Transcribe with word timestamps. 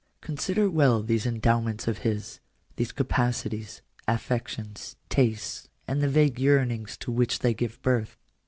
Consider 0.19 0.67
well 0.67 1.03
these 1.03 1.27
endowments 1.27 1.87
of 1.87 1.99
his— 1.99 2.39
these 2.75 2.91
capacities, 2.91 3.83
affections, 4.07 4.95
tastes, 5.09 5.69
and 5.87 6.01
the 6.01 6.09
vague 6.09 6.39
yearnings 6.39 6.97
to 7.01 7.11
which 7.11 7.37
they 7.37 7.53
give 7.53 7.79
birth. 7.83 8.17